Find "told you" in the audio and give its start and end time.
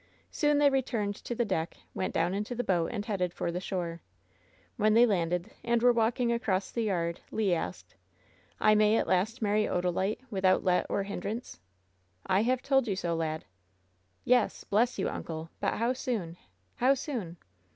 12.63-12.95